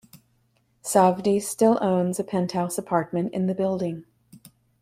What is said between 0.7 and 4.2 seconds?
Safdie still owns a penthouse apartment in the building.